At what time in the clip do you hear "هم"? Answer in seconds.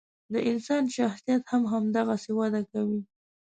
1.51-1.63